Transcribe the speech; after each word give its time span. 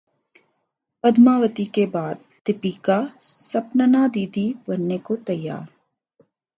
پدماوتی 1.03 1.65
کے 1.75 1.85
بعد 1.85 2.15
دپیکا 2.45 2.99
سپننا 3.21 4.05
دی 4.15 4.25
دی 4.35 4.51
بننے 4.67 4.97
کو 5.05 5.15
تیار 5.27 5.67